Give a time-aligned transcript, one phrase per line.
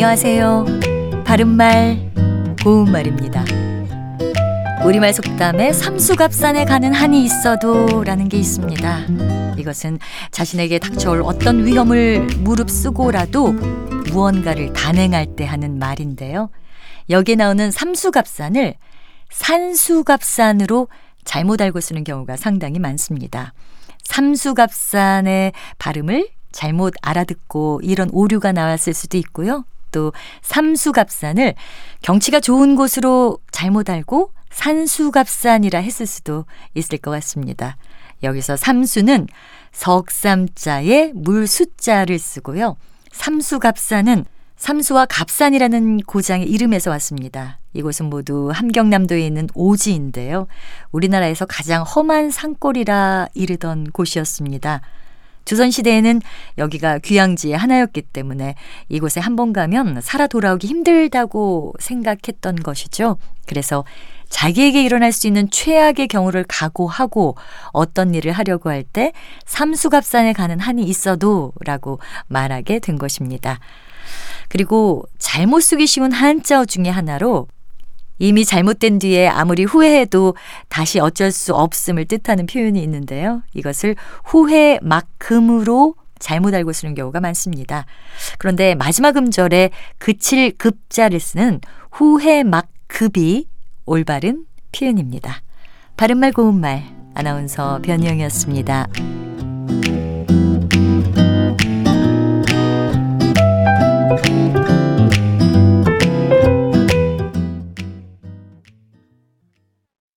[0.00, 0.64] 안녕하세요.
[1.24, 2.12] 바른말,
[2.62, 3.44] 고운말입니다.
[4.86, 9.06] 우리말 속담에 삼수갑산에 가는 한이 있어도 라는 게 있습니다.
[9.58, 9.98] 이것은
[10.30, 13.54] 자신에게 닥쳐올 어떤 위험을 무릅쓰고라도
[14.12, 16.50] 무언가를 단행할 때 하는 말인데요.
[17.10, 18.74] 여기에 나오는 삼수갑산을
[19.30, 20.86] 산수갑산으로
[21.24, 23.52] 잘못 알고 쓰는 경우가 상당히 많습니다.
[24.04, 29.64] 삼수갑산의 발음을 잘못 알아듣고 이런 오류가 나왔을 수도 있고요.
[29.92, 31.54] 또 삼수갑산을
[32.02, 37.76] 경치가 좋은 곳으로 잘못 알고 산수갑산이라 했을 수도 있을 것 같습니다.
[38.22, 39.28] 여기서 삼수는
[39.72, 42.76] 석삼자에 물 숫자를 쓰고요.
[43.12, 44.24] 삼수갑산은
[44.56, 47.60] 삼수와 갑산이라는 고장의 이름에서 왔습니다.
[47.74, 50.48] 이곳은 모두 함경남도에 있는 오지인데요.
[50.90, 54.80] 우리나라에서 가장 험한 산골이라 이르던 곳이었습니다.
[55.48, 56.20] 조선시대에는
[56.58, 58.54] 여기가 귀향지의 하나였기 때문에
[58.88, 63.18] 이곳에 한 번 가면 살아 돌아오기 힘들다고 생각했던 것이죠.
[63.46, 63.84] 그래서
[64.28, 67.36] 자기에게 일어날 수 있는 최악의 경우를 각오하고
[67.72, 69.12] 어떤 일을 하려고 할 때
[69.46, 73.60] 삼수갑산에 가는 한이 있어도 라고 말하게 된 것입니다.
[74.48, 77.46] 그리고 잘못 쓰기 쉬운 한자어 중의 하나로
[78.18, 80.34] 이미 잘못된 뒤에 아무리 후회해도
[80.68, 83.42] 다시 어쩔 수 없음을 뜻하는 표현이 있는데요.
[83.54, 87.86] 이것을 후회만큼으로 잘못 알고 쓰는 경우가 많습니다.
[88.38, 91.60] 그런데 마지막 음절에 그칠 급자를 쓰는
[91.92, 93.46] 후회막급이
[93.86, 95.42] 올바른 표현입니다.
[95.96, 99.27] 바른말 고운말 아나운서 변희영이었습니다.